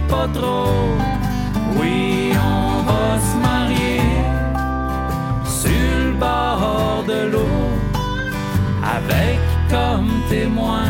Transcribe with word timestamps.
pas 0.00 0.28
trop. 0.32 0.96
Oui, 1.78 2.32
on 2.34 2.82
va 2.82 3.18
se 3.20 3.36
marier 3.36 4.00
sur 5.44 5.70
le 5.70 6.12
bord 6.12 7.04
de 7.06 7.30
l'eau, 7.32 7.58
avec 8.96 9.38
comme 9.70 10.10
témoin 10.28 10.88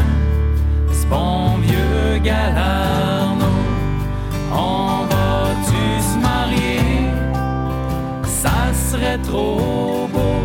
ce 0.92 1.06
bon 1.06 1.58
vieux 1.62 2.18
Galarno. 2.22 3.52
On 4.52 5.04
va-tu 5.12 5.84
se 6.10 6.16
marier? 6.18 6.80
Ça 8.24 8.72
serait 8.72 9.18
trop 9.18 10.08
beau, 10.12 10.40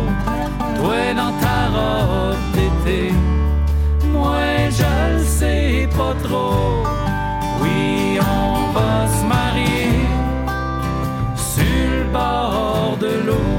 toi 0.76 1.14
dans 1.16 1.34
ta 1.44 1.58
robe 1.76 2.44
d'été. 2.54 3.12
Moi, 4.12 4.42
je 4.70 5.16
le 5.16 5.24
sais 5.24 5.88
pas 5.96 6.14
trop. 6.22 6.82
Oui, 7.62 8.18
on 8.20 8.53
va 8.74 9.06
se 9.16 9.24
marier 9.24 9.90
sur 11.36 11.86
le 11.98 12.04
bord 12.12 12.96
de 13.00 13.12
l'eau. 13.26 13.52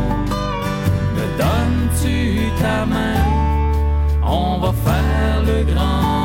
Me 1.15 1.25
donnes-tu 1.41 2.17
ta 2.61 2.85
main? 2.85 3.23
On 4.23 4.59
va 4.59 4.71
faire 4.87 5.37
le 5.49 5.57
grand 5.71 6.24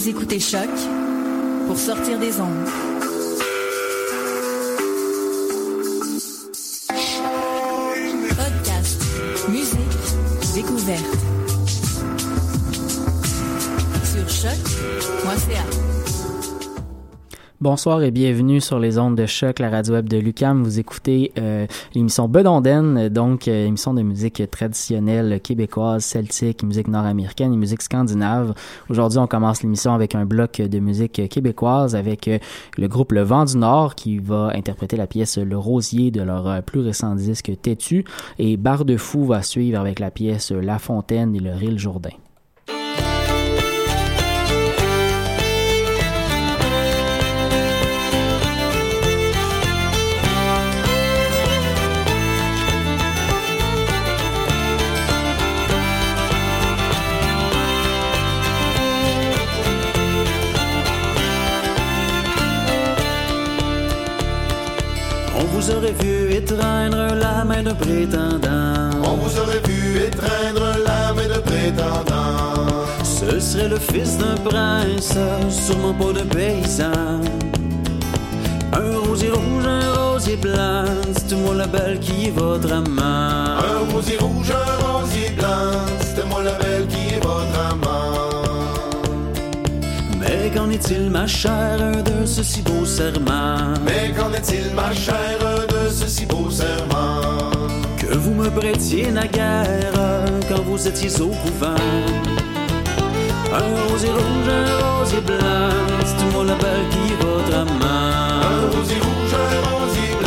Vous 0.00 0.08
écoutez 0.08 0.40
Choc 0.40 0.70
pour 1.66 1.76
sortir 1.76 2.18
des 2.18 2.40
ondes. 2.40 2.89
Bonsoir 17.62 18.02
et 18.02 18.10
bienvenue 18.10 18.58
sur 18.58 18.78
les 18.78 18.98
ondes 18.98 19.16
de 19.16 19.26
choc, 19.26 19.58
la 19.58 19.68
radio 19.68 19.92
web 19.92 20.08
de 20.08 20.16
Lucam. 20.16 20.62
Vous 20.62 20.78
écoutez 20.78 21.30
euh, 21.36 21.66
l'émission 21.94 22.26
Bedonden, 22.26 23.10
donc 23.10 23.48
euh, 23.48 23.66
émission 23.66 23.92
de 23.92 24.00
musique 24.00 24.42
traditionnelle 24.50 25.42
québécoise, 25.42 26.02
celtique, 26.02 26.62
musique 26.62 26.88
nord-américaine 26.88 27.52
et 27.52 27.58
musique 27.58 27.82
scandinave. 27.82 28.54
Aujourd'hui, 28.88 29.18
on 29.18 29.26
commence 29.26 29.62
l'émission 29.62 29.92
avec 29.92 30.14
un 30.14 30.24
bloc 30.24 30.62
de 30.62 30.78
musique 30.78 31.28
québécoise 31.28 31.94
avec 31.94 32.28
euh, 32.28 32.38
le 32.78 32.88
groupe 32.88 33.12
Le 33.12 33.24
Vent 33.24 33.44
du 33.44 33.58
Nord 33.58 33.94
qui 33.94 34.16
va 34.16 34.52
interpréter 34.54 34.96
la 34.96 35.06
pièce 35.06 35.36
Le 35.36 35.58
Rosier 35.58 36.10
de 36.10 36.22
leur 36.22 36.48
euh, 36.48 36.60
plus 36.62 36.80
récent 36.80 37.14
disque 37.14 37.52
Têtu 37.60 38.06
et 38.38 38.56
Barre 38.56 38.86
de 38.86 38.96
Fou 38.96 39.26
va 39.26 39.42
suivre 39.42 39.78
avec 39.78 39.98
la 39.98 40.10
pièce 40.10 40.50
La 40.50 40.78
Fontaine 40.78 41.36
et 41.36 41.40
le 41.40 41.52
Rille 41.52 41.78
Jourdain. 41.78 42.16
Vous 65.60 65.70
aurait 65.72 65.94
vu 66.00 66.32
étreindre 66.32 67.14
la 67.14 67.44
main 67.44 67.62
de 67.62 67.72
prétendant. 67.72 68.90
On 69.04 69.16
vous 69.16 69.38
aurait 69.38 69.60
vu 69.68 69.98
étreindre 69.98 70.78
la 70.86 71.12
main 71.12 71.28
de 71.28 71.40
prétendant. 71.40 72.86
Ce 73.04 73.38
serait 73.38 73.68
le 73.68 73.78
fils 73.78 74.16
d'un 74.16 74.36
prince, 74.36 75.18
sûrement 75.50 75.92
pas 75.92 76.18
de 76.18 76.24
paysan. 76.24 77.20
Un 78.72 78.98
rosier 79.06 79.30
rouge, 79.30 79.66
un 79.66 79.92
rosier 79.92 80.36
blanc, 80.36 80.84
dites-moi 81.14 81.54
la 81.54 81.66
belle 81.66 82.00
qui 82.00 82.28
est 82.28 82.30
votre 82.30 82.72
amant. 82.72 83.02
Un 83.02 83.92
rosier 83.92 84.16
rouge, 84.16 84.50
un 84.50 84.86
rosier 84.86 85.30
blanc, 85.36 85.72
c'était 86.00 86.26
moi 86.26 86.42
la 86.42 86.52
belle 86.52 86.86
qui 86.86 86.99
Mais 90.50 90.56
qu'en 90.56 90.70
est-il, 90.70 91.10
ma 91.10 91.26
chère, 91.28 92.02
de 92.02 92.26
ce 92.26 92.42
si 92.42 92.60
beau 92.62 92.84
serment? 92.84 93.74
Mais 93.84 94.10
qu'en 94.16 94.32
est-il, 94.32 94.74
ma 94.74 94.92
chère, 94.92 95.38
de 95.68 95.88
ce 95.88 96.08
si 96.08 96.26
beau 96.26 96.50
serment? 96.50 97.50
Que 97.96 98.16
vous 98.16 98.34
me 98.34 98.50
prêtiez 98.50 99.12
naguère 99.12 99.92
quand 100.48 100.62
vous 100.62 100.88
étiez 100.88 101.20
au 101.20 101.28
couvent. 101.28 101.74
Un 103.52 103.88
rosier 103.88 104.10
rouge, 104.10 104.48
un 104.48 104.98
rosier 104.98 105.20
blanc, 105.20 105.70
dites-moi 106.04 106.44
la 106.44 106.54
belle 106.56 106.88
qui 106.90 107.12
est 107.12 107.18
votre 107.24 107.54
amant. 107.56 108.42
Un 108.42 108.76
rosier 108.76 108.98
rouge, 108.98 109.34
un 109.34 109.60
rosier 109.70 110.10
blanc, 110.18 110.19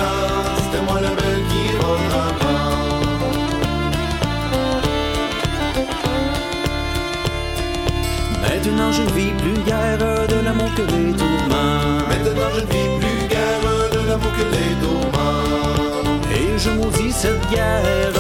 je 8.94 9.02
ne 9.02 9.12
vis 9.18 9.34
plus 9.42 9.60
guère 9.64 9.98
de 10.28 10.40
l'amour 10.46 10.72
que 10.76 10.84
les 10.94 11.12
tourments. 11.14 12.08
Maintenant 12.10 12.50
je 12.56 12.62
ne 12.62 12.68
vis 12.74 12.90
plus 13.02 13.28
guère 13.34 13.62
de 13.96 14.02
l'amour 14.08 14.32
que 14.38 14.46
les 14.56 14.74
tourments. 14.84 16.20
Et 16.38 16.48
je 16.58 16.70
maudis 16.70 17.12
cette 17.12 17.46
guerre 17.50 18.20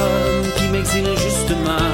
qui 0.57 0.65
m'exile 0.69 1.09
justement. 1.25 1.89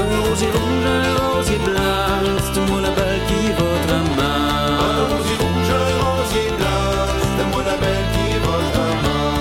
Un 0.00 0.06
rosier 0.22 0.50
rouge, 0.58 0.86
un 0.96 1.02
rosier 1.22 1.58
blanc, 1.66 2.22
dites-moi 2.44 2.80
la 2.82 2.90
belle 2.90 3.22
qui 3.28 3.38
est 3.48 3.56
votre 3.62 3.90
amant. 4.00 4.46
Un 4.88 5.00
rosier 5.10 5.36
rouge, 5.42 5.70
un 5.80 5.90
rosier 6.06 6.48
blanc, 6.58 6.92
c'était 7.22 7.48
moi 7.52 7.62
la 7.70 7.76
belle 7.82 8.06
qui 8.14 8.24
est 8.36 8.42
votre 8.48 8.78
amant. 8.90 9.36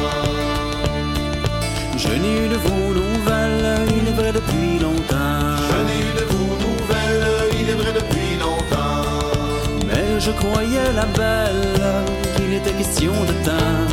Je 1.98 2.12
n'ai 2.22 2.34
eu 2.44 2.48
de 2.48 2.58
vos 2.66 2.86
nouvelles, 3.02 3.68
il 3.98 4.06
est 4.08 4.16
vrai 4.20 4.32
depuis 4.32 4.80
longtemps. 4.80 4.97
Croyais 10.40 10.92
la 10.96 11.06
belle 11.20 11.82
qu'il 12.36 12.54
était 12.54 12.74
question 12.74 13.14
de 13.30 13.34
temps. 13.46 13.88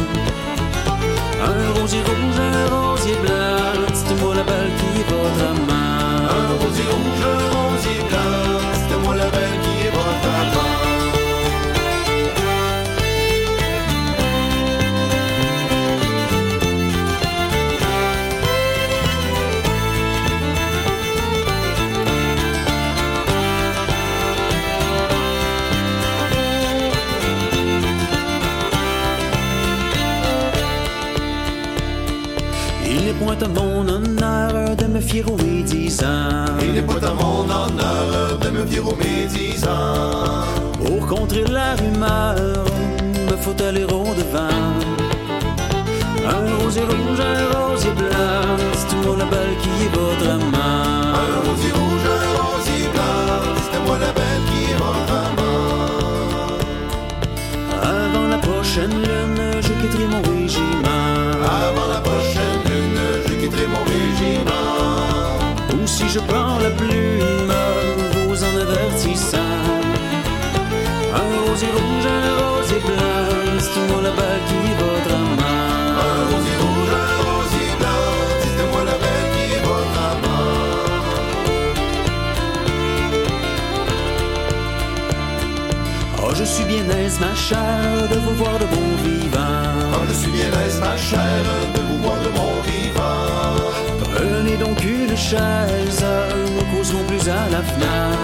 Un 1.50 1.80
rosier 1.80 2.02
rouge, 2.08 2.38
un 2.38 2.66
rosier 2.74 3.16
blanc, 3.22 3.86
dites-moi 3.92 4.34
la 4.34 4.44
belle 4.44 4.72
qui 4.78 5.00
est 5.00 5.08
votre 5.12 5.42
amant. 5.50 6.18
Un 6.38 6.48
rosier 6.62 6.86
rouge, 6.92 7.24
un 7.32 7.44
rosier 7.56 8.00
blanc, 8.08 8.60
c'était 8.78 9.00
moi 9.04 9.14
la 9.16 9.28
belle 9.36 9.58
qui 9.62 9.73
point 33.18 33.36
à 33.40 33.48
mon 33.48 33.88
honneur 33.88 34.76
de 34.76 34.86
me 34.86 35.00
fier 35.00 35.24
aux 35.30 35.36
médisants. 35.36 36.44
Il 36.60 36.72
n'est 36.72 36.82
pas 36.82 37.06
à 37.06 37.14
mon 37.14 37.42
honneur 37.42 38.38
de 38.40 38.50
me 38.50 38.66
fier 38.66 38.86
aux 38.86 38.96
médisants. 38.96 40.44
Pour 40.84 41.06
contrer 41.06 41.44
la 41.44 41.74
rumeur, 41.74 42.64
me 43.30 43.36
faut 43.36 43.56
aller 43.62 43.84
au 43.84 44.04
devant. 44.20 44.64
Un 46.26 46.62
rosier 46.62 46.82
rouge, 46.82 47.20
un 47.20 47.58
rosier 47.58 47.90
blanc, 47.92 48.56
c'est 48.72 48.88
tout 48.88 49.02
mon 49.06 49.16
label 49.16 49.50
qui 49.62 49.68
est 49.84 49.94
votre 49.94 50.30
amant. 50.30 51.14
Un 51.22 51.48
rosier 51.48 51.72
rouge, 51.72 52.06
un 52.16 52.26
rosier 52.42 52.88
blanc, 52.92 53.54
c'était 53.62 53.84
moi 53.86 53.98
la 53.98 54.23
la 66.64 66.70
plume, 66.70 67.52
vous 68.28 68.40
en 68.42 68.54
avertissant. 68.64 69.52
Un 71.20 71.28
rosier 71.46 71.72
rouge, 71.78 72.08
un 72.18 72.28
rosier 72.42 72.80
blanc, 72.88 73.28
c'est 73.60 73.86
mon 73.90 74.00
label 74.06 74.38
qui 74.48 74.58
est 74.70 74.78
votre 74.82 75.12
amant. 75.22 75.88
Un 76.08 76.20
rosier 76.32 76.56
rouge, 76.62 76.92
un 77.04 77.16
rosier 77.28 77.68
blanc, 77.80 78.06
c'était 78.42 78.68
moi 78.72 78.82
la 78.90 78.96
belle 79.02 79.28
qui 79.34 79.44
est 79.56 79.64
votre 79.68 79.98
amant. 80.12 80.52
Oh, 86.22 86.30
je 86.34 86.44
suis 86.44 86.64
bien 86.64 86.86
aise, 86.98 87.18
ma 87.20 87.34
chère, 87.34 88.08
de 88.10 88.18
vous 88.24 88.34
voir 88.42 88.58
de 88.62 88.66
bon 88.74 88.88
vivant. 89.04 89.66
Oh, 89.96 90.04
je 90.08 90.14
suis 90.14 90.32
bien 90.38 90.50
aise, 90.64 90.80
ma 90.80 90.96
chère, 90.96 91.44
de 91.76 91.80
vous 91.88 91.98
voir 92.04 92.18
de 92.26 92.30
mon 92.38 92.44
vivant. 92.46 92.53
Prenez 94.54 94.66
donc 94.66 94.84
une 94.84 95.16
chaise, 95.16 96.04
nous 96.56 96.76
causerons 96.76 97.02
plus 97.04 97.28
à 97.28 97.48
la 97.50 97.62
fenêtre. 97.62 98.18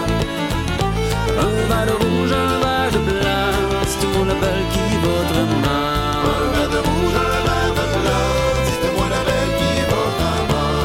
Un 1.37 1.67
verre 1.67 1.85
de 1.87 1.91
rouge, 1.91 2.31
un 2.31 2.59
verre 2.59 2.91
de 2.91 2.99
blanc, 2.99 3.51
c'est 3.85 4.07
mon 4.17 4.25
label 4.25 4.61
qui 4.71 4.85
votre 5.03 5.35
amant. 5.39 6.23
Un 6.23 6.51
verre 6.53 6.69
de 6.69 6.77
rouge, 6.77 7.15
un 7.15 7.19
verre 7.47 7.73
de 7.73 7.85
blanc, 7.97 8.29
c'était 8.65 8.93
moi 8.95 9.07
la 9.09 9.21
belle 9.27 9.53
qui 9.57 9.71
votre 9.89 10.23
amant. 10.53 10.79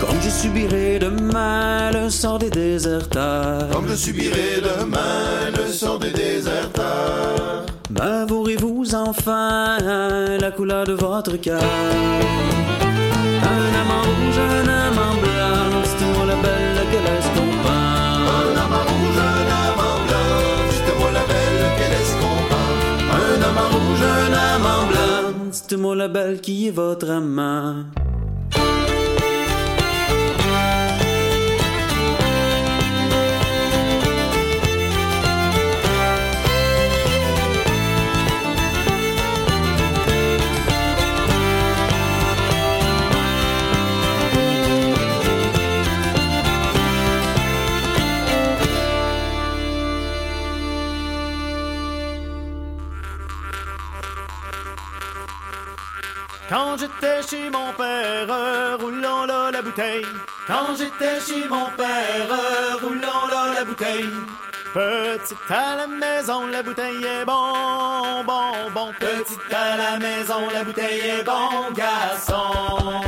Comme 0.00 0.20
je 0.22 0.30
subirai 0.30 0.98
demain 0.98 1.90
le 1.92 2.10
sort 2.10 2.38
des 2.38 2.50
déserteurs. 2.50 3.68
Comme 3.70 3.88
je 3.88 3.94
subirai 3.94 4.60
demain 4.62 5.50
le 5.56 5.72
sort 5.72 5.98
des 5.98 6.10
déserteurs. 6.10 7.64
M'avouerez-vous 7.90 8.94
enfin 8.94 9.78
la 10.38 10.50
couleur 10.50 10.84
de 10.84 10.92
votre 10.92 11.36
cœur 11.38 11.62
Un 13.50 13.72
amant 13.80 14.02
rouge, 14.08 14.38
un 14.38 14.68
amant 14.68 15.14
blanc, 15.22 15.82
c'est 15.84 16.10
moi 16.14 16.26
la 16.26 16.36
belle 16.44 16.80
que 16.92 16.98
laisse 17.06 17.30
comprend. 17.36 17.86
Un 18.38 18.54
amant 18.64 18.84
rouge, 18.90 19.18
un 19.32 19.46
amant 19.64 19.98
blanc, 20.06 20.68
c'était 20.70 20.96
moi 20.98 21.10
la 21.18 21.24
belle 21.32 21.66
qu'elle 21.78 21.92
laisse 21.96 22.14
comprendre. 22.22 22.86
Un 23.22 23.38
amant 23.48 23.68
rouge, 23.74 24.02
un 24.02 24.32
amant 24.54 24.82
blanc. 24.90 25.50
C'est 25.50 25.76
moi 25.76 25.94
la 25.96 26.08
belle 26.08 26.40
qui 26.40 26.68
est 26.68 26.70
votre 26.70 27.10
amant? 27.10 27.84
J'étais 56.78 57.22
chez 57.28 57.50
mon 57.50 57.72
père, 57.72 58.78
roulant 58.78 59.24
là 59.26 59.50
la 59.50 59.62
bouteille. 59.62 60.06
Quand 60.46 60.76
j'étais 60.76 61.20
chez 61.20 61.48
mon 61.48 61.66
père, 61.76 62.28
roulant 62.82 63.26
là 63.30 63.54
la 63.54 63.64
bouteille. 63.64 64.10
Petite 64.72 65.50
à 65.50 65.76
la 65.76 65.86
maison, 65.86 66.46
la 66.46 66.62
bouteille 66.62 67.04
est 67.04 67.24
bon, 67.24 68.22
bon, 68.24 68.70
bon. 68.74 68.92
Petite 69.00 69.52
à 69.52 69.76
la 69.76 69.98
maison, 69.98 70.48
la 70.52 70.62
bouteille 70.62 71.00
est 71.00 71.24
bon, 71.24 71.72
garçon. 71.74 72.98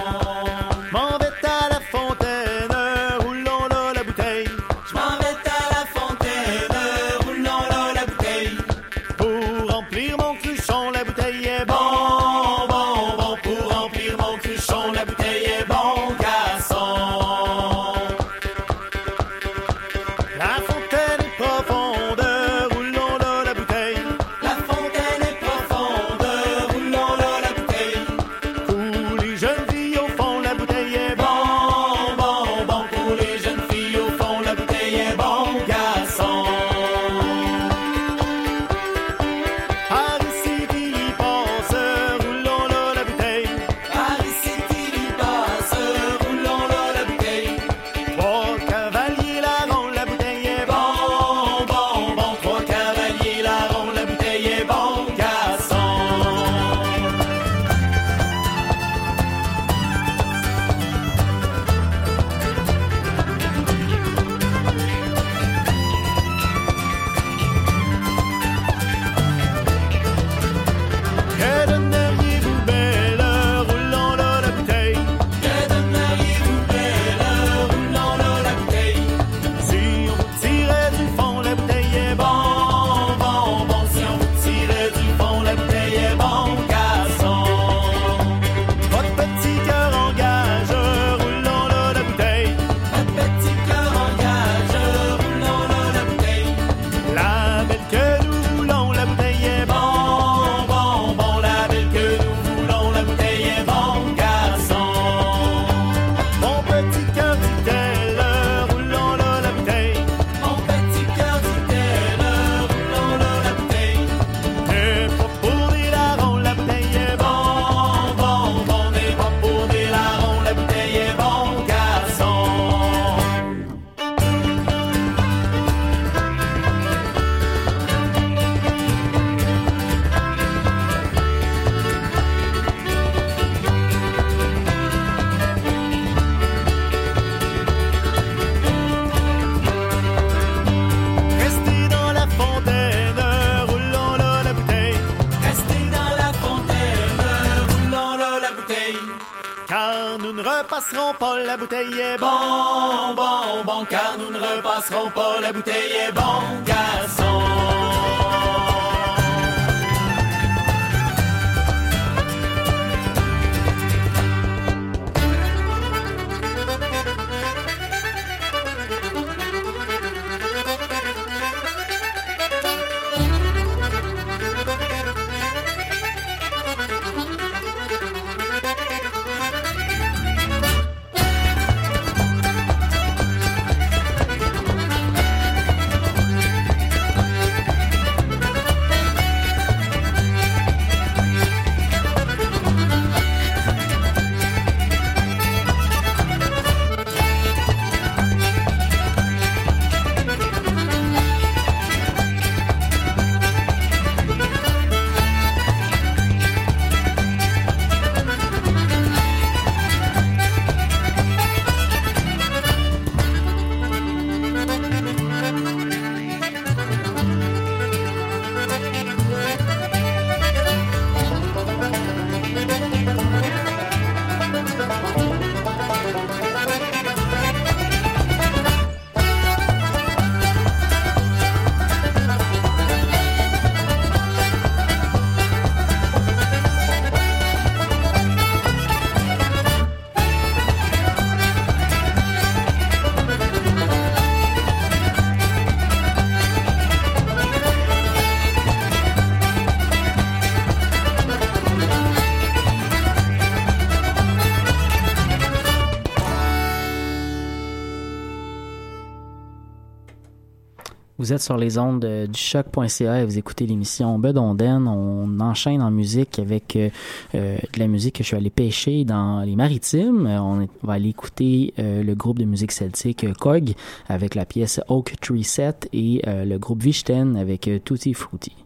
Vous 261.31 261.37
êtes 261.37 261.43
sur 261.43 261.59
les 261.59 261.79
ondes 261.79 262.05
du 262.05 262.41
choc.ca 262.41 263.21
et 263.21 263.25
vous 263.25 263.39
écoutez 263.39 263.65
l'émission 263.65 264.19
Bedonden. 264.19 264.89
On 264.89 265.39
enchaîne 265.39 265.81
en 265.81 265.93
musique 265.93 266.41
avec 266.41 266.75
euh, 266.75 266.91
euh, 267.37 267.57
de 267.73 267.79
la 267.79 267.87
musique 267.87 268.17
que 268.17 268.25
je 268.25 268.27
suis 268.27 268.37
allé 268.37 268.51
pêcher 268.51 269.05
dans 269.05 269.43
les 269.43 269.55
maritimes. 269.55 270.27
On, 270.27 270.67
va 270.83 270.95
aller 270.95 271.11
écouter 271.11 271.73
euh, 271.79 272.03
le 272.03 272.17
groupe 272.17 272.41
de 272.41 272.45
musique 272.45 272.73
celtique 272.73 273.33
Cog 273.35 273.75
avec 274.09 274.35
la 274.35 274.45
pièce 274.45 274.81
Oak 274.89 275.15
Tree 275.21 275.45
Set 275.45 275.89
et 275.93 276.21
le 276.27 276.59
groupe 276.59 276.83
Vichten 276.83 277.37
avec 277.37 277.71
Tutti 277.85 278.13
Frutti. 278.13 278.57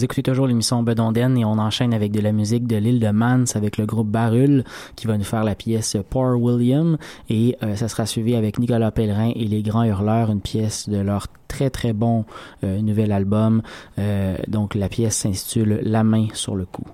Vous 0.00 0.04
écoutez 0.04 0.22
toujours 0.22 0.46
l'émission 0.46 0.82
Bedonden 0.82 1.36
et 1.36 1.44
on 1.44 1.58
enchaîne 1.58 1.92
avec 1.92 2.10
de 2.10 2.20
la 2.20 2.32
musique 2.32 2.66
de 2.66 2.76
l'île 2.76 3.00
de 3.00 3.10
Mans 3.10 3.44
avec 3.54 3.76
le 3.76 3.84
groupe 3.84 4.08
Barul 4.08 4.64
qui 4.96 5.06
va 5.06 5.18
nous 5.18 5.24
faire 5.24 5.44
la 5.44 5.54
pièce 5.54 5.94
Poor 6.08 6.40
William 6.40 6.96
et 7.28 7.58
euh, 7.62 7.76
ça 7.76 7.86
sera 7.86 8.06
suivi 8.06 8.34
avec 8.34 8.58
Nicolas 8.58 8.90
Pellerin 8.92 9.30
et 9.36 9.44
les 9.44 9.60
Grands 9.60 9.84
Hurleurs, 9.84 10.30
une 10.30 10.40
pièce 10.40 10.88
de 10.88 10.96
leur 10.96 11.26
très 11.48 11.68
très 11.68 11.92
bon 11.92 12.24
euh, 12.64 12.80
nouvel 12.80 13.12
album. 13.12 13.60
Euh, 13.98 14.38
donc 14.48 14.74
la 14.74 14.88
pièce 14.88 15.16
s'intitule 15.16 15.80
La 15.82 16.02
main 16.02 16.28
sur 16.32 16.56
le 16.56 16.64
cou. 16.64 16.84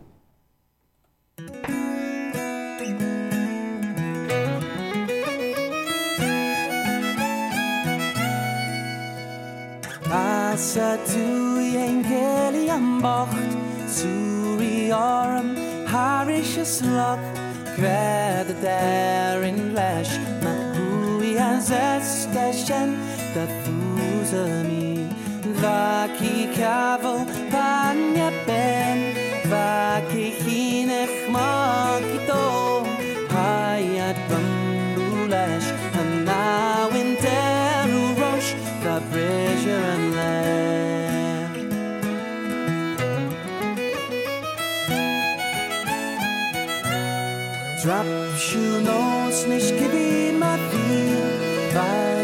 anbacht 12.77 13.51
Súíarm 13.97 15.49
Harishes 15.93 16.83
loch 16.83 17.27
Gréad 17.77 18.49
in 18.51 18.61
darin 18.65 19.61
leis 19.75 20.11
na 20.43 20.55
thuí 20.75 21.33
an 21.39 21.61
zeiste 21.61 22.47
sin 22.65 22.91
de 23.35 23.45
fúsa 23.63 24.45
mí 24.69 25.09
Bhaí 25.61 26.35
cehal 26.57 27.27
banne 27.53 28.29
ben 28.47 28.99
Bhaí 29.51 30.27
chinech 30.41 31.17
má 31.35 32.01
dó 32.29 32.45
Haiad 33.35 34.19
banú 34.29 35.29
leis 35.33 35.67
Drop 47.87 48.05
your 48.53 48.81
notes, 48.81 49.47
nicht 49.47 49.73
gib 49.79 49.95
ihm 49.95 50.43
viel, 50.73 51.73
weil 51.73 52.16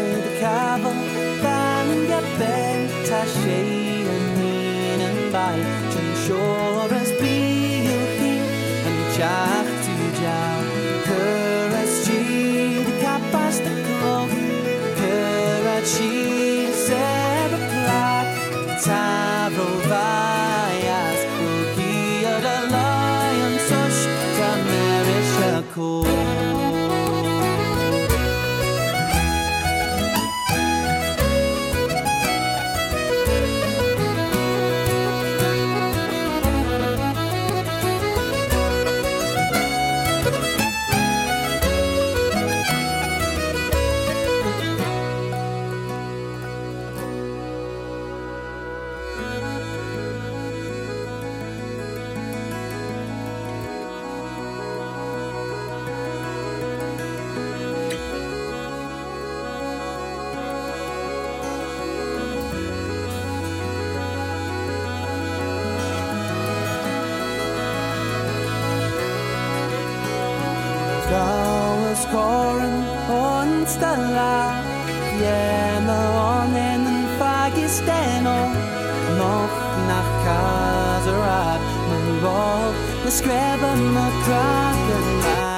skräven 83.13 83.97
och 83.97 84.25
kraven 84.25 85.07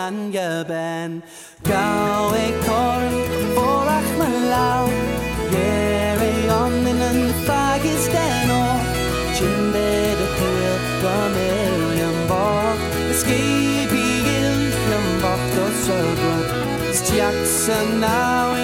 angeben. 0.05 1.21
Gaue 1.63 2.45
korn, 2.65 3.13
vorachmelau, 3.55 4.89
jere 5.51 6.31
onninen 6.65 7.33
fagisten 7.47 8.51
och 8.51 8.79
kindede 9.37 10.27
till 10.37 10.79
familjen 11.03 12.27
bak. 12.29 12.79
Skriv 13.13 13.89
i 13.93 14.19
ilflen 14.39 15.21
bort 15.21 15.67
och 15.67 15.85
södra, 15.85 16.37
stjaxen 16.93 18.03
av 18.03 18.54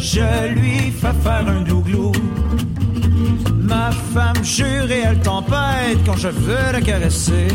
je 0.00 0.54
lui 0.54 0.90
fais 0.90 1.12
faire 1.22 1.46
un 1.46 1.62
glouglou. 1.62 2.12
Ma 3.60 3.90
femme 4.14 4.42
jure 4.42 4.90
et 4.90 5.02
elle 5.04 5.20
tempête 5.20 5.98
quand 6.06 6.16
je 6.16 6.28
veux 6.28 6.72
la 6.72 6.80
caresser. 6.80 7.48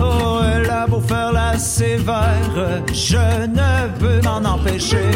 Oh, 0.00 0.40
elle 0.42 0.70
a 0.70 0.86
beau 0.86 1.00
faire 1.00 1.32
la 1.32 1.58
sévère, 1.58 2.82
je 2.92 3.46
ne 3.46 3.98
peux 3.98 4.20
m'en 4.22 4.44
empêcher. 4.48 5.10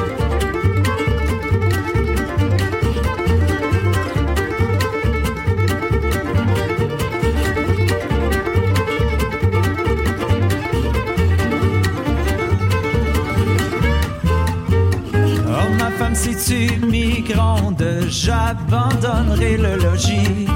J'abandonnerai 18.09 19.57
le 19.57 19.76
logis. 19.76 20.46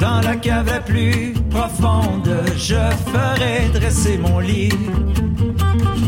Dans 0.00 0.20
la 0.22 0.36
cave 0.36 0.66
la 0.66 0.80
plus 0.80 1.34
profonde, 1.50 2.30
je 2.56 2.82
ferai 3.12 3.68
dresser 3.72 4.18
mon 4.18 4.38
lit. 4.38 4.72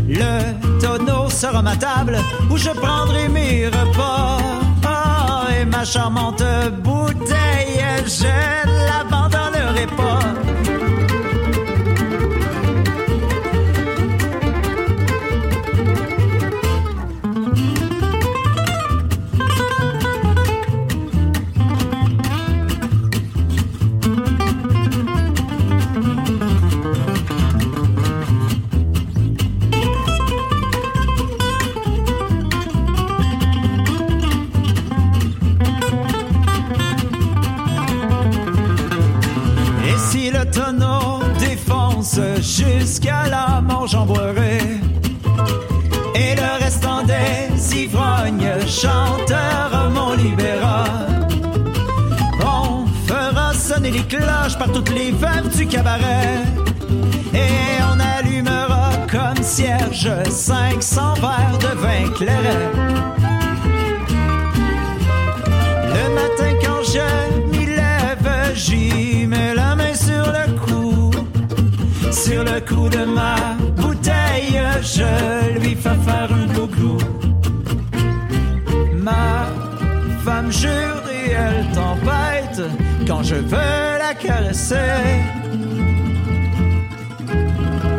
Le 0.08 0.80
tonneau 0.80 1.28
sera 1.28 1.62
ma 1.62 1.76
table 1.76 2.18
où 2.50 2.56
je 2.56 2.70
prendrai 2.70 3.28
mes 3.28 3.66
repas. 3.66 4.38
Ah, 4.84 5.46
et 5.58 5.64
ma 5.64 5.84
charmante 5.84 6.44
bouteille, 6.82 7.84
je 8.06 8.26
ne 8.68 8.76
l'abandonnerai 8.88 9.86
pas. 9.96 10.20
Toutes 54.72 54.90
les 54.90 55.11
veuves 55.11 55.56
du 55.56 55.66
cabaret. 55.66 56.40
Et 57.35 57.82
on 57.90 57.98
allumera 58.00 58.90
comme 59.11 59.42
cierge 59.42 60.11
500 60.28 61.14
verres 61.14 61.58
de 61.58 61.78
vin 61.78 62.11
clairet. 62.16 62.70
Le 65.94 66.04
matin 66.14 66.52
quand 66.64 66.82
je 66.94 67.50
m'y 67.50 67.66
lève, 67.66 68.52
j'y 68.54 69.26
mets 69.26 69.54
la 69.54 69.74
main 69.74 69.94
sur 69.94 70.26
le 70.37 70.58
cou. 70.61 71.11
Sur 72.11 72.44
le 72.44 72.61
cou 72.61 72.88
de 72.88 73.04
ma 73.04 73.37
bouteille, 73.76 74.61
je 74.82 75.58
lui 75.58 75.74
fais 75.74 75.98
faire 76.06 76.28
un 76.32 76.46
glou-glou. 76.52 76.98
Ma 79.02 79.46
femme 80.24 80.50
jure 80.52 81.02
et 81.11 81.30
elle 81.32 81.66
tempête 81.74 82.62
quand 83.06 83.22
je 83.22 83.35
veux 83.35 83.91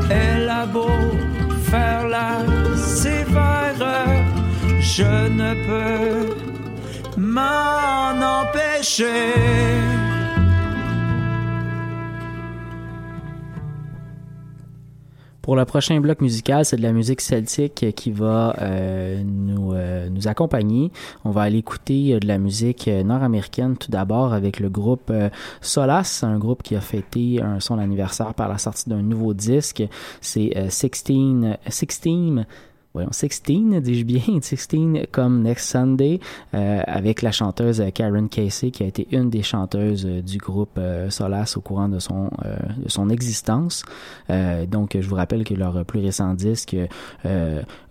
Elle 0.09 0.49
a 0.49 0.65
beau 0.65 0.89
faire 1.69 2.07
la 2.07 2.39
sévère, 2.75 4.25
je 4.79 5.27
ne 5.39 5.53
peux 5.65 6.35
m'en 7.17 8.13
empêcher. 8.39 9.32
Pour 15.53 15.59
le 15.59 15.65
prochain 15.65 15.99
bloc 15.99 16.19
musical, 16.19 16.65
c'est 16.65 16.77
de 16.77 16.81
la 16.81 16.91
musique 16.91 17.21
celtique 17.21 17.93
qui 17.93 18.09
va 18.09 18.55
euh, 18.59 19.21
nous, 19.23 19.73
euh, 19.73 20.09
nous 20.09 20.27
accompagner. 20.27 20.91
On 21.25 21.29
va 21.29 21.43
aller 21.43 21.59
écouter 21.59 22.15
euh, 22.15 22.19
de 22.19 22.25
la 22.25 22.39
musique 22.39 22.87
euh, 22.87 23.03
nord-américaine 23.03 23.77
tout 23.77 23.91
d'abord 23.91 24.33
avec 24.33 24.59
le 24.59 24.69
groupe 24.69 25.11
euh, 25.11 25.29
Solace, 25.61 26.23
un 26.23 26.39
groupe 26.39 26.63
qui 26.63 26.75
a 26.75 26.81
fêté 26.81 27.39
un, 27.39 27.59
son 27.59 27.77
anniversaire 27.77 28.33
par 28.33 28.49
la 28.49 28.57
sortie 28.57 28.89
d'un 28.89 29.03
nouveau 29.03 29.35
disque. 29.35 29.83
C'est 30.21 30.57
euh, 30.57 30.71
16, 30.71 31.59
16 31.67 31.99
voyons, 32.93 33.11
16, 33.11 33.41
dis-je 33.81 34.03
bien, 34.03 34.21
16 34.41 34.67
comme 35.11 35.41
Next 35.41 35.69
Sunday, 35.69 36.19
euh, 36.53 36.81
avec 36.85 37.21
la 37.21 37.31
chanteuse 37.31 37.81
euh, 37.81 37.89
Karen 37.89 38.29
Casey, 38.29 38.69
qui 38.71 38.83
a 38.83 38.85
été 38.85 39.07
une 39.11 39.29
des 39.29 39.41
chanteuses 39.41 40.05
euh, 40.05 40.21
du 40.21 40.37
groupe 40.37 40.77
euh, 40.77 41.09
Solace 41.09 41.57
au 41.57 41.61
courant 41.61 41.89
de 41.89 41.97
son, 41.97 42.29
euh, 42.45 42.55
de 42.77 42.89
son 42.89 43.09
existence. 43.09 43.83
Donc, 44.69 44.97
je 44.99 45.07
vous 45.07 45.15
rappelle 45.15 45.43
que 45.43 45.53
leur 45.53 45.85
plus 45.85 45.99
récent 45.99 46.33
disque 46.33 46.75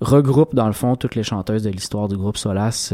regroupe, 0.01 0.55
dans 0.55 0.67
le 0.67 0.73
fond, 0.73 0.97
toutes 0.97 1.15
les 1.15 1.23
chanteuses 1.23 1.63
de 1.63 1.71
l'histoire 1.71 2.09
du 2.09 2.17
groupe 2.17 2.37
Solace 2.37 2.93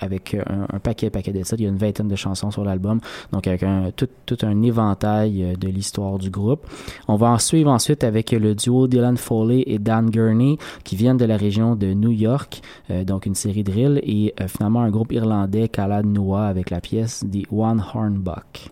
avec 0.00 0.34
un, 0.34 0.66
un 0.72 0.78
paquet, 0.78 1.10
paquet 1.10 1.32
de. 1.32 1.40
Il 1.52 1.62
y 1.62 1.66
a 1.66 1.68
une 1.68 1.78
vingtaine 1.78 2.08
de 2.08 2.16
chansons 2.16 2.50
sur 2.50 2.64
l'album, 2.64 3.00
donc 3.32 3.46
avec 3.46 3.62
un, 3.62 3.90
tout, 3.94 4.08
tout 4.26 4.36
un 4.42 4.62
éventail 4.62 5.56
de 5.58 5.68
l'histoire 5.68 6.18
du 6.18 6.30
groupe. 6.30 6.66
On 7.08 7.16
va 7.16 7.28
en 7.30 7.38
suivre 7.38 7.70
ensuite 7.70 8.04
avec 8.04 8.30
le 8.32 8.54
duo 8.54 8.86
Dylan 8.86 9.16
Foley 9.16 9.64
et 9.66 9.78
Dan 9.78 10.10
Gurney, 10.10 10.58
qui 10.84 10.96
viennent 10.96 11.16
de 11.16 11.24
la 11.24 11.36
région 11.36 11.49
de 11.50 11.94
New 11.94 12.12
York, 12.12 12.62
euh, 12.90 13.04
donc 13.04 13.26
une 13.26 13.34
série 13.34 13.64
de 13.64 13.72
drill, 13.72 14.00
et 14.04 14.34
euh, 14.40 14.46
finalement 14.46 14.82
un 14.82 14.90
groupe 14.90 15.12
irlandais, 15.12 15.68
Calad 15.68 16.06
Noah, 16.06 16.46
avec 16.46 16.70
la 16.70 16.80
pièce 16.80 17.24
The 17.30 17.46
One 17.50 17.82
Horn 17.92 18.14
Buck. 18.14 18.70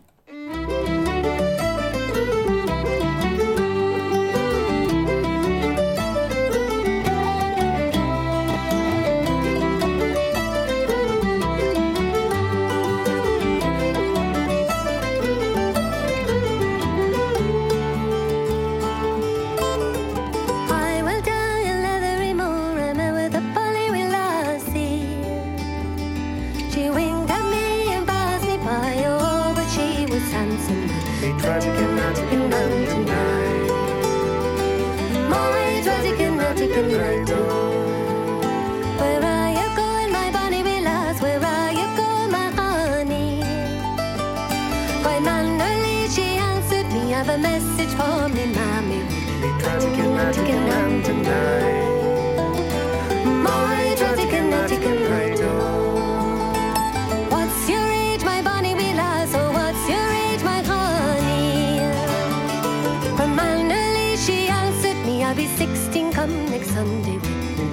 Be 65.38 65.46
sixteen 65.46 66.10
come 66.12 66.32
next 66.50 66.70
Sunday. 66.70 67.16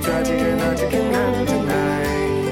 Tragic 0.04 0.39
and 0.39 0.58
magic 0.60 0.93
and 0.93 1.47
tonight. 1.47 2.51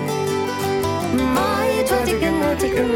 My 1.36 1.84
tragic 1.88 2.23
and 2.23 2.39
magic 2.39 2.76
and 2.76 2.95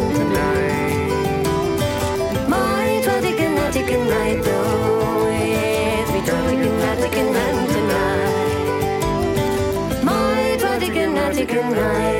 music 11.41 11.57
and 11.57 11.75
light. 11.75 12.10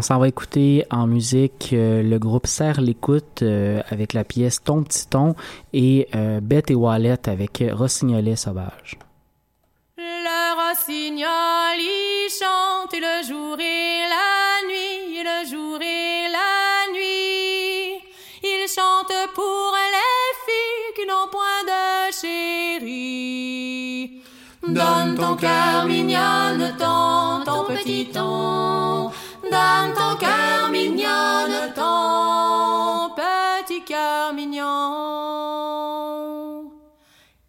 On 0.00 0.02
s'en 0.02 0.18
va 0.18 0.28
écouter 0.28 0.86
en 0.90 1.06
musique 1.06 1.74
euh, 1.74 2.02
le 2.02 2.18
groupe 2.18 2.46
Serre 2.46 2.80
l'écoute 2.80 3.42
euh, 3.42 3.82
avec 3.90 4.14
la 4.14 4.24
pièce 4.24 4.64
Ton 4.64 4.82
petit 4.82 5.06
ton 5.06 5.34
et 5.74 6.08
euh, 6.14 6.40
Bête 6.40 6.70
et 6.70 6.74
Wallet 6.74 7.28
avec 7.28 7.62
Rossignolet 7.70 8.34
sauvage. 8.34 8.98
Le 9.98 10.54
rossignol, 10.56 11.76
il 11.76 12.30
chante 12.30 12.94
le 12.94 13.22
jour 13.28 13.58
et 13.60 14.08
la 14.08 14.62
nuit, 14.66 15.22
le 15.22 15.44
jour 15.50 15.78
et 15.82 16.30
la 16.32 16.90
nuit. 16.94 18.00
Il 18.42 18.66
chante 18.74 19.12
pour 19.34 19.76
les 19.92 20.32
filles 20.46 20.94
qui 20.96 21.04
n'ont 21.06 21.28
point 21.30 21.62
de 21.66 22.10
chéri. 22.80 24.22
Donne 24.66 25.14
ton 25.14 25.36
cœur 25.36 25.84
mignonne, 25.84 26.74
ton, 26.78 27.44
ton 27.44 27.64
petit 27.64 28.06
ton. 28.06 29.10
Donne 29.60 29.92
ton 29.94 30.16
cœur 30.16 30.70
mignonne, 30.70 31.74
ton 31.74 33.10
petit 33.20 33.82
cœur 33.84 34.32
mignon. 34.32 34.66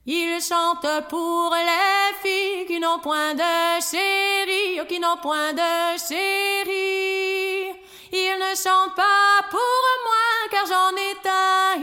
Il 0.06 0.42
chante 0.42 0.86
pour 1.08 1.56
les 1.70 2.14
filles 2.22 2.66
qui 2.68 2.80
n'ont 2.82 3.00
point 3.00 3.34
de 3.34 3.82
chéri, 3.90 4.82
oh, 4.82 4.86
qui 4.90 5.00
n'ont 5.00 5.22
point 5.22 5.54
de 5.54 5.98
chéri. 6.06 7.70
Il 8.12 8.36
ne 8.44 8.56
chante 8.56 8.94
pas 8.96 9.42
pour 9.50 9.84
moi, 10.06 10.28
car 10.52 10.66
j'en 10.72 10.94
ai 11.08 11.14
un 11.30 11.76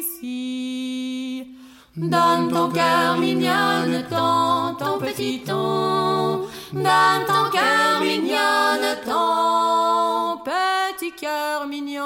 ici. 0.00 1.46
Donne 1.96 2.50
ton 2.52 2.68
cœur 2.70 3.18
mignonne, 3.18 4.04
ton, 4.10 4.74
ton 4.80 4.98
petit 4.98 5.42
ton. 5.46 6.48
Ton 6.72 7.50
cœur 7.52 8.00
ton 9.04 10.38
petit 10.42 11.12
cœur 11.12 11.68
mignon. 11.68 12.02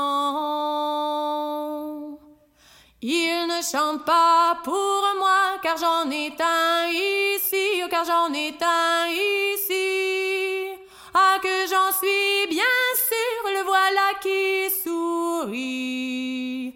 Il 3.01 3.47
ne 3.47 3.63
chante 3.63 4.05
pas 4.05 4.59
pour 4.63 5.03
moi, 5.19 5.59
car 5.63 5.79
j'en 5.79 6.11
ai 6.11 6.31
un 6.39 6.89
ici, 6.91 7.83
oh, 7.83 7.89
car 7.91 8.05
j'en 8.05 8.31
ai 8.35 8.55
un 8.61 9.07
ici. 9.09 10.79
Ah, 11.15 11.39
que 11.43 11.67
j'en 11.71 11.91
suis 11.97 12.47
bien 12.51 12.95
sûr, 12.95 13.43
le 13.47 13.63
voilà 13.65 14.13
qui 14.21 14.69
sourit. 14.85 16.75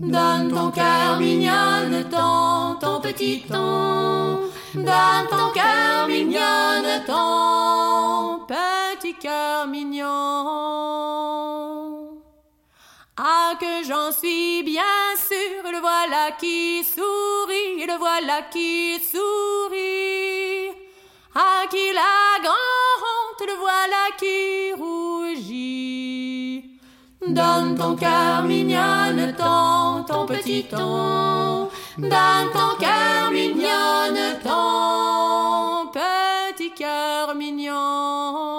Donne 0.00 0.48
ton 0.48 0.70
cœur 0.70 1.18
mignonne, 1.18 2.08
ton, 2.10 2.76
ton 2.80 3.00
petit 3.02 3.44
ton. 3.46 4.40
Donne 4.74 5.26
ton 5.28 5.50
cœur 5.52 6.08
mignonne, 6.08 7.04
ton 7.06 8.46
petit 8.46 9.14
cœur 9.16 9.66
mignon. 9.66 10.06
Ah, 13.18 13.52
que 13.60 13.84
j'en 13.86 14.10
suis 14.10 14.62
bien 14.62 14.80
sûr, 15.18 15.70
le 15.70 15.80
voilà 15.80 16.30
qui 16.38 16.82
sourit, 16.82 17.84
le 17.86 17.98
voilà 17.98 18.40
qui 18.50 18.98
sourit. 19.00 20.74
Ah, 21.34 21.64
qu'il 21.68 21.98
a 21.98 22.40
grand 22.42 22.54
honte, 23.04 23.46
le 23.46 23.56
voilà 23.58 24.08
qui 24.18 24.72
rougit. 24.80 25.29
Donne 27.34 27.76
ton 27.76 27.94
cœur 27.94 28.42
mignonne, 28.42 29.34
ton, 29.38 30.02
ton 30.02 30.26
petit 30.26 30.64
ton. 30.64 31.68
Donne 31.96 32.50
ton 32.52 32.76
cœur 32.80 33.30
mignonne, 33.30 34.38
ton 34.42 35.86
petit 35.92 36.72
cœur 36.72 37.34
mignon. 37.36 38.49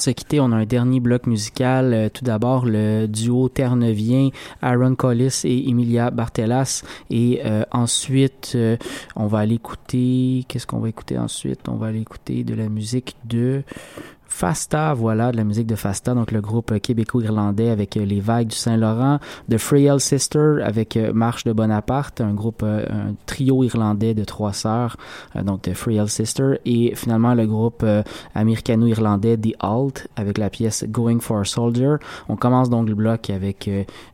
Se 0.00 0.10
quitter, 0.10 0.40
on 0.40 0.52
a 0.52 0.56
un 0.56 0.64
dernier 0.64 1.00
bloc 1.00 1.26
musical. 1.26 1.92
Euh, 1.92 2.08
tout 2.08 2.24
d'abord, 2.24 2.66
le 2.66 3.06
duo 3.06 3.48
terre-neuvien 3.48 4.30
Aaron 4.62 4.94
Collis 4.94 5.42
et 5.44 5.68
Emilia 5.68 6.10
Bartelas. 6.10 6.82
Et 7.10 7.40
euh, 7.44 7.64
ensuite, 7.70 8.52
euh, 8.54 8.76
on 9.16 9.26
va 9.26 9.38
aller 9.40 9.56
écouter... 9.56 10.44
Qu'est-ce 10.48 10.66
qu'on 10.66 10.80
va 10.80 10.88
écouter 10.88 11.18
ensuite? 11.18 11.68
On 11.68 11.76
va 11.76 11.88
aller 11.88 12.00
écouter 12.00 12.44
de 12.44 12.54
la 12.54 12.68
musique 12.68 13.16
de... 13.24 13.62
Fasta, 14.40 14.94
voilà, 14.94 15.32
de 15.32 15.36
la 15.36 15.44
musique 15.44 15.66
de 15.66 15.74
Fasta, 15.74 16.14
donc 16.14 16.32
le 16.32 16.40
groupe 16.40 16.78
québéco-irlandais 16.78 17.68
avec 17.68 17.98
euh, 17.98 18.06
les 18.06 18.20
Vagues 18.20 18.46
du 18.46 18.56
Saint-Laurent, 18.56 19.18
The 19.50 19.58
Frail 19.58 20.00
Sister 20.00 20.62
avec 20.64 20.96
euh, 20.96 21.12
Marche 21.12 21.44
de 21.44 21.52
Bonaparte, 21.52 22.22
un 22.22 22.32
groupe, 22.32 22.62
euh, 22.62 22.86
un 22.88 23.12
trio 23.26 23.62
irlandais 23.64 24.14
de 24.14 24.24
trois 24.24 24.54
sœurs, 24.54 24.96
donc 25.44 25.60
The 25.60 25.74
Frail 25.74 26.08
Sister, 26.08 26.54
et 26.64 26.94
finalement 26.94 27.34
le 27.34 27.46
groupe 27.46 27.84
américano-irlandais 28.34 29.36
The 29.36 29.56
Alt 29.60 30.08
avec 30.16 30.38
la 30.38 30.48
pièce 30.48 30.86
Going 30.88 31.20
for 31.20 31.40
a 31.40 31.44
Soldier. 31.44 31.96
On 32.30 32.36
commence 32.36 32.70
donc 32.70 32.88
le 32.88 32.94
bloc 32.94 33.28
avec 33.28 33.68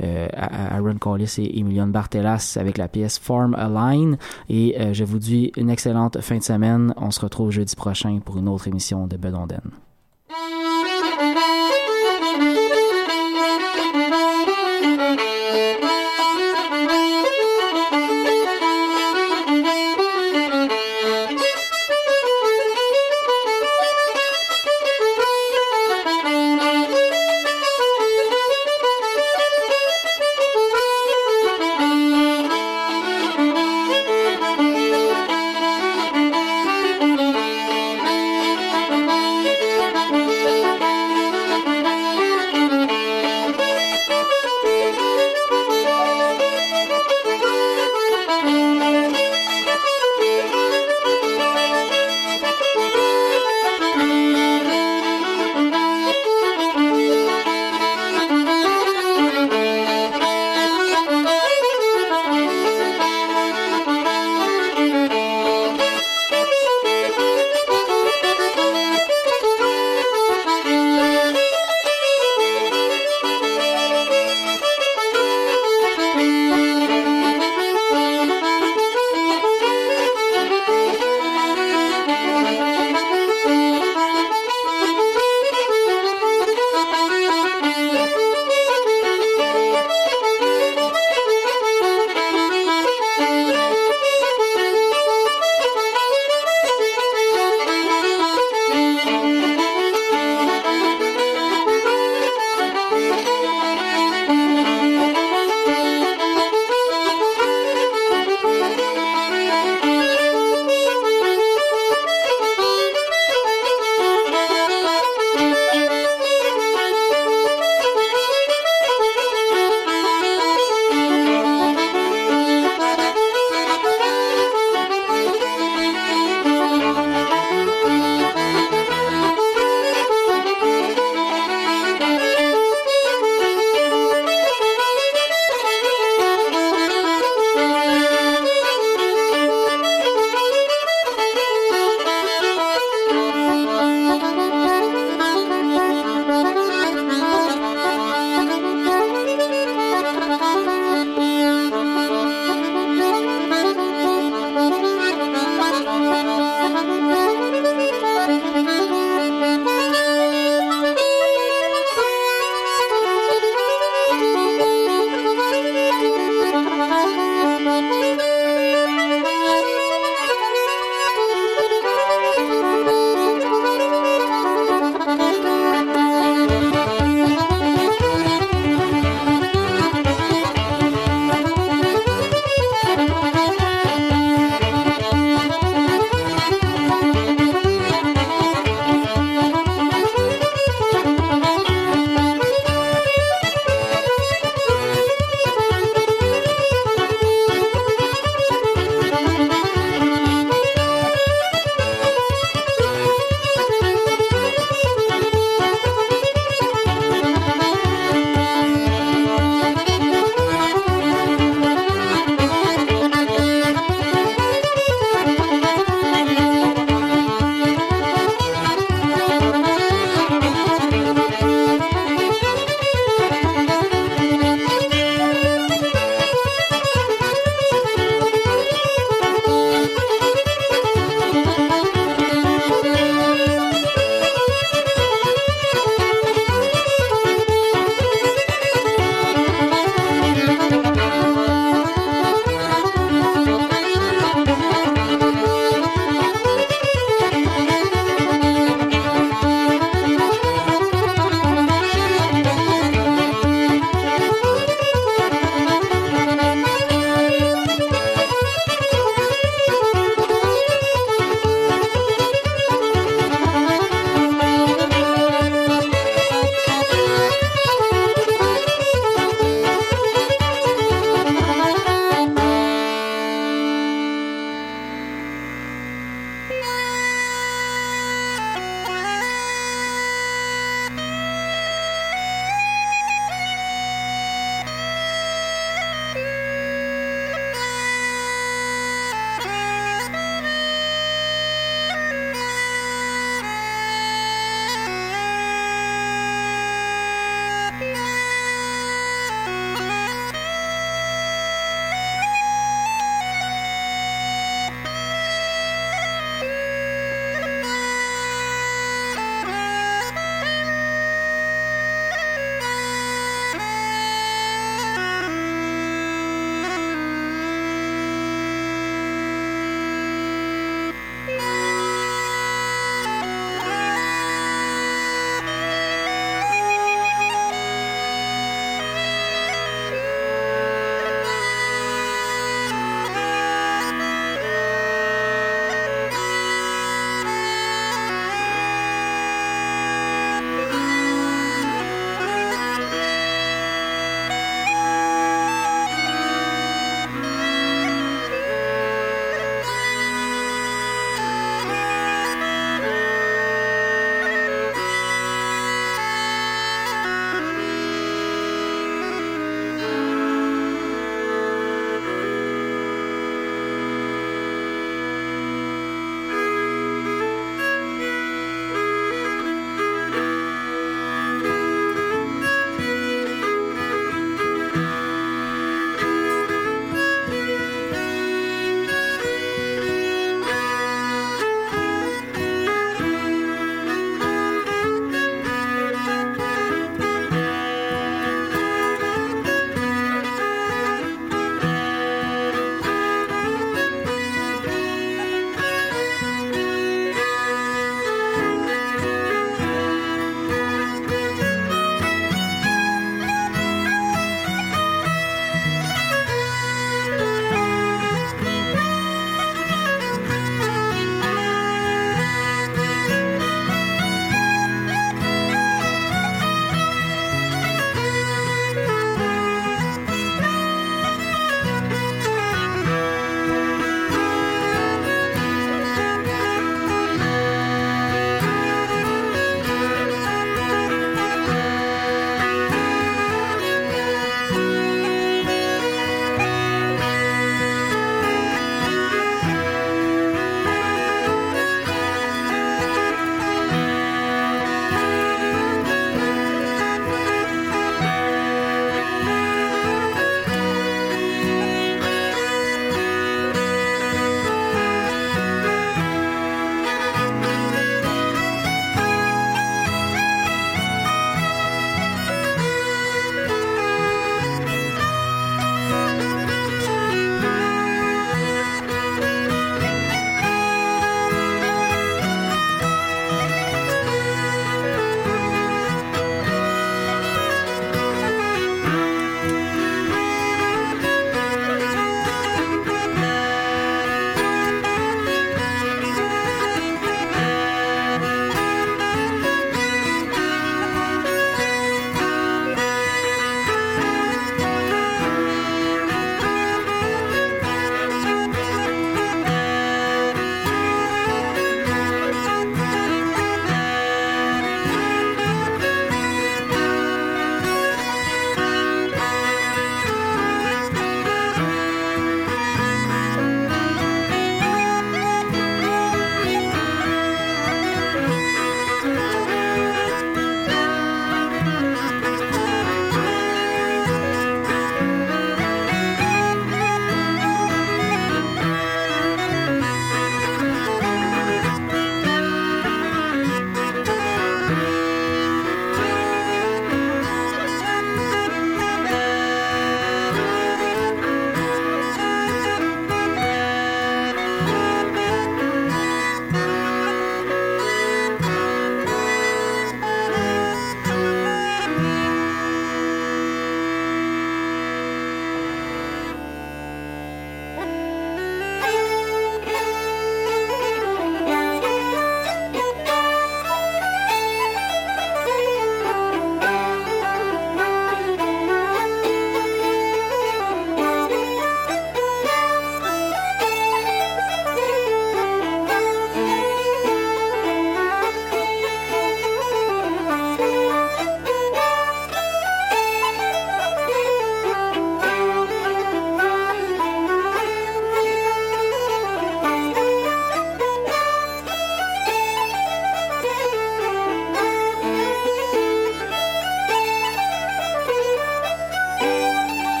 Aaron 0.00 0.98
Collis 1.00 1.34
et 1.38 1.58
Emilion 1.58 1.88
Bartelas 1.88 2.58
avec 2.60 2.78
la 2.78 2.86
pièce 2.86 3.18
Form 3.18 3.56
a 3.56 3.68
Line, 3.68 4.18
et 4.48 4.76
je 4.92 5.02
vous 5.02 5.18
dis 5.18 5.50
une 5.56 5.68
excellente 5.68 6.20
fin 6.20 6.38
de 6.38 6.44
semaine. 6.44 6.94
On 6.96 7.10
se 7.10 7.20
retrouve 7.20 7.50
jeudi 7.50 7.74
prochain 7.74 8.20
pour 8.24 8.36
une 8.36 8.48
autre 8.48 8.68
émission 8.68 9.08
de 9.08 9.16
Bedonden. 9.16 9.72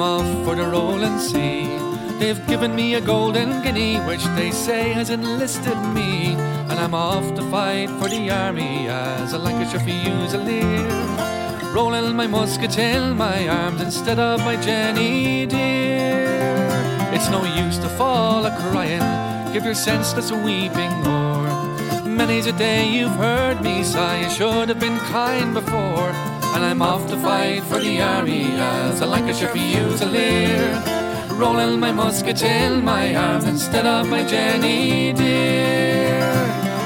Off 0.00 0.44
for 0.46 0.54
the 0.54 0.64
rolling 0.64 1.18
sea. 1.18 1.66
They've 2.18 2.46
given 2.46 2.74
me 2.74 2.94
a 2.94 3.02
golden 3.02 3.62
guinea, 3.62 3.98
which 3.98 4.24
they 4.34 4.50
say 4.50 4.94
has 4.94 5.10
enlisted 5.10 5.76
me. 5.94 6.32
And 6.70 6.72
I'm 6.72 6.94
off 6.94 7.34
to 7.34 7.42
fight 7.50 7.90
for 8.00 8.08
the 8.08 8.30
army 8.30 8.88
as 8.88 9.34
a 9.34 9.38
Lancashire 9.38 9.80
Fusilier. 9.80 11.74
Rolling 11.74 12.16
my 12.16 12.26
musket 12.26 12.78
in 12.78 13.14
my 13.18 13.46
arms 13.46 13.82
instead 13.82 14.18
of 14.18 14.40
my 14.40 14.56
Jenny 14.56 15.44
dear. 15.44 16.66
It's 17.12 17.28
no 17.28 17.44
use 17.62 17.76
to 17.78 17.88
fall 17.90 18.46
a 18.46 18.56
crying, 18.70 19.52
give 19.52 19.66
your 19.66 19.74
senseless 19.74 20.32
weeping 20.32 20.92
o'er. 21.06 22.06
Many's 22.06 22.46
a 22.46 22.52
day 22.52 22.88
you've 22.88 23.16
heard 23.16 23.60
me 23.60 23.84
sigh, 23.84 24.22
you 24.22 24.30
should 24.30 24.70
have 24.70 24.80
been 24.80 24.98
kind 24.98 25.52
before. 25.52 26.39
And 26.54 26.64
I'm 26.64 26.82
off 26.82 27.08
to 27.08 27.16
fight 27.16 27.62
for 27.64 27.78
the 27.78 28.00
army 28.02 28.44
as 28.56 29.00
a 29.00 29.06
Lancashire 29.06 29.48
Fusilier. 29.48 31.38
Rolling 31.38 31.80
my 31.80 31.92
musket 31.92 32.42
in 32.42 32.84
my 32.84 33.14
arms 33.14 33.44
instead 33.44 33.86
of 33.86 34.08
my 34.08 34.24
Jenny 34.24 35.12
dear. 35.12 36.20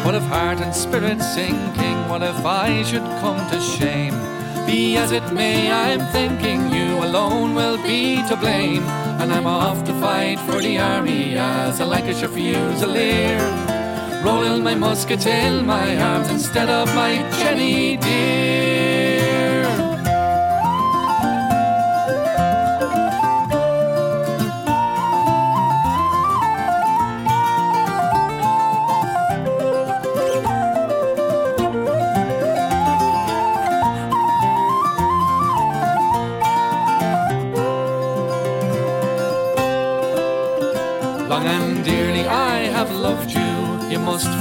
What 0.05 0.15
if 0.15 0.23
heart 0.25 0.61
and 0.61 0.75
spirit 0.75 1.21
sinking? 1.21 2.09
What 2.09 2.23
if 2.23 2.45
I 2.45 2.83
should 2.85 3.09
come 3.23 3.39
to 3.51 3.61
shame? 3.61 4.15
Be 4.67 4.97
as 4.97 5.13
it 5.13 5.33
may, 5.33 5.71
I'm 5.71 6.01
thinking 6.13 6.71
you 6.71 7.03
alone 7.03 7.55
will 7.55 7.77
be 7.83 8.17
to 8.29 8.37
blame. 8.37 8.85
And 9.21 9.33
I'm 9.33 9.47
off 9.47 9.83
to 9.85 9.93
fight 10.01 10.39
for 10.41 10.61
the 10.61 10.79
army 10.79 11.37
as 11.37 11.81
a 11.81 11.87
Lancashire 11.87 12.29
Fusilier. 12.29 13.43
Rolling 14.25 14.63
my 14.63 14.75
musket 14.75 15.27
in 15.27 15.67
my 15.67 15.97
arms 16.01 16.29
instead 16.29 16.69
of 16.69 16.87
my 16.95 17.17
Jenny 17.39 17.97
dear. 17.97 19.24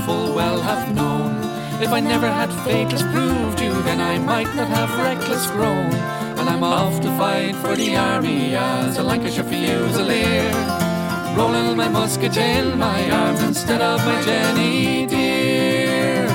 Full 0.05 0.33
well 0.35 0.61
have 0.61 0.93
known. 0.93 1.31
If 1.81 1.91
I 1.91 1.99
never 1.99 2.27
had 2.27 2.51
fateless 2.63 3.01
proved 3.03 3.59
you, 3.59 3.73
then 3.83 3.99
I 3.99 4.17
might 4.19 4.53
not 4.55 4.67
have 4.67 4.89
reckless 4.99 5.49
grown. 5.51 5.93
And 6.39 6.49
I'm 6.49 6.63
off 6.63 7.01
to 7.01 7.09
fight 7.17 7.55
for 7.55 7.75
the 7.75 7.95
army 7.95 8.55
as 8.55 8.97
a 8.97 9.03
Lancashire 9.03 9.43
Fusilier. 9.43 10.53
Rolling 11.37 11.75
my 11.77 11.89
musket 11.89 12.37
in 12.37 12.77
my 12.77 13.09
arms 13.11 13.41
instead 13.43 13.81
of 13.81 14.05
my 14.05 14.21
Jenny 14.23 15.05
dear. 15.07 16.27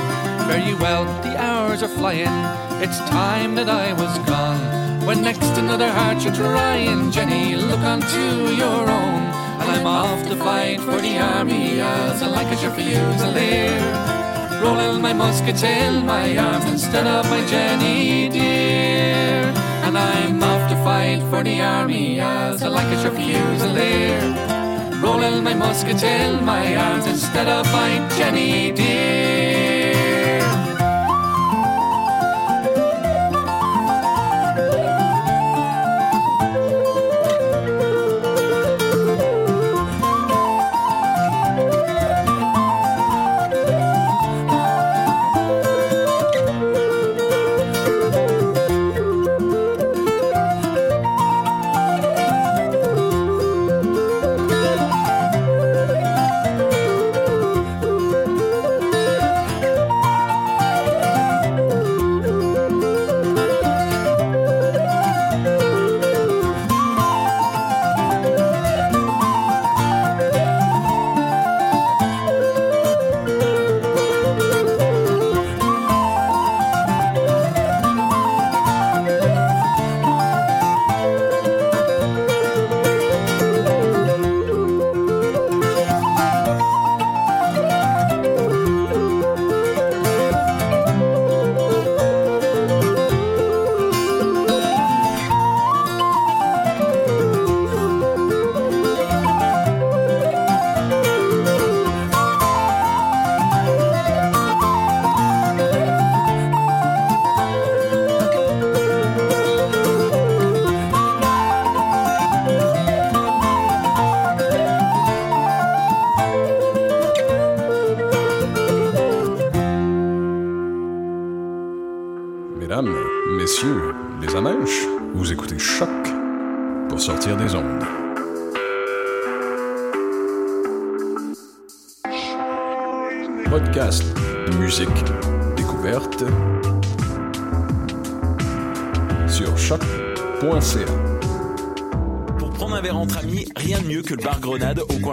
Very 0.47 0.73
well, 0.75 1.05
the 1.21 1.37
hours 1.37 1.83
are 1.83 1.87
flying, 1.99 2.37
it's 2.83 2.99
time 3.09 3.55
that 3.55 3.69
I 3.69 3.93
was 3.93 4.17
gone. 4.27 5.05
When 5.05 5.21
next 5.21 5.57
another 5.57 5.89
heart 5.91 6.23
you're 6.23 6.33
trying, 6.33 7.11
Jenny, 7.11 7.55
look 7.55 7.79
unto 7.79 8.53
your 8.55 8.89
own. 8.89 9.28
I'm 9.69 9.85
off 9.85 10.27
to 10.27 10.35
fight 10.35 10.79
for 10.81 10.99
the 10.99 11.19
army 11.19 11.79
as 11.79 12.21
a 12.23 12.27
Lancashire 12.27 12.71
Fusilier. 12.71 14.61
Rolling 14.63 14.99
my 14.99 15.13
musket 15.13 15.63
in 15.63 16.05
my 16.07 16.37
arms 16.37 16.65
instead 16.65 17.05
of 17.05 17.29
my 17.29 17.45
Jenny 17.45 18.29
dear. 18.29 19.53
And 19.85 19.95
I'm 19.95 20.41
off 20.41 20.69
to 20.71 20.75
fight 20.83 21.21
for 21.29 21.43
the 21.43 21.61
army 21.61 22.19
as 22.19 22.63
a 22.63 22.69
Lancashire 22.69 23.11
Fusilier. 23.11 25.01
Rolling 25.03 25.43
my 25.43 25.53
musket 25.53 26.01
in 26.03 26.43
my 26.43 26.75
arms 26.75 27.05
instead 27.05 27.47
of 27.47 27.65
my 27.71 27.91
Jenny 28.17 28.71
dear. 28.71 29.38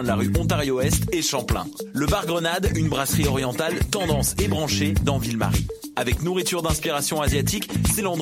De 0.02 0.08
la 0.08 0.16
rue 0.16 0.32
Ontario-Est 0.38 1.14
et 1.14 1.22
Champlain. 1.22 1.66
Le 1.92 2.06
bar 2.06 2.26
Grenade, 2.26 2.70
une 2.74 2.88
brasserie 2.88 3.26
orientale 3.26 3.74
tendance 3.90 4.34
et 4.38 4.48
branchée 4.48 4.94
dans 5.04 5.18
Ville-Marie. 5.18 5.66
Avec 5.96 6.22
nourriture 6.22 6.62
d'inspiration 6.62 7.22
asiatique, 7.22 7.70
c'est 7.90 8.02
l'endroit 8.02 8.14